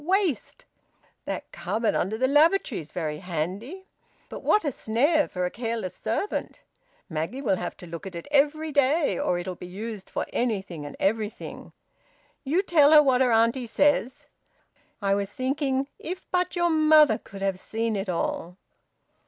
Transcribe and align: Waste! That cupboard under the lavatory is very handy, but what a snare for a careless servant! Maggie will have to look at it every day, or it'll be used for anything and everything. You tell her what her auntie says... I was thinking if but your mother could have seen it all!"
Waste! 0.03 0.65
That 1.25 1.51
cupboard 1.51 1.93
under 1.93 2.17
the 2.17 2.27
lavatory 2.27 2.81
is 2.81 2.91
very 2.91 3.19
handy, 3.19 3.85
but 4.29 4.41
what 4.41 4.65
a 4.65 4.71
snare 4.71 5.27
for 5.27 5.45
a 5.45 5.51
careless 5.51 5.93
servant! 5.95 6.59
Maggie 7.07 7.43
will 7.43 7.57
have 7.57 7.77
to 7.77 7.85
look 7.85 8.07
at 8.07 8.15
it 8.15 8.27
every 8.31 8.71
day, 8.71 9.19
or 9.19 9.37
it'll 9.37 9.53
be 9.53 9.67
used 9.67 10.09
for 10.09 10.25
anything 10.33 10.87
and 10.87 10.95
everything. 10.99 11.71
You 12.43 12.63
tell 12.63 12.93
her 12.93 13.03
what 13.03 13.21
her 13.21 13.31
auntie 13.31 13.67
says... 13.67 14.25
I 15.03 15.13
was 15.13 15.31
thinking 15.31 15.85
if 15.99 16.25
but 16.31 16.55
your 16.55 16.71
mother 16.71 17.19
could 17.19 17.43
have 17.43 17.59
seen 17.59 17.95
it 17.95 18.09
all!" 18.09 18.57